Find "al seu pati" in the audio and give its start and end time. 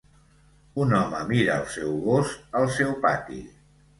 2.61-3.41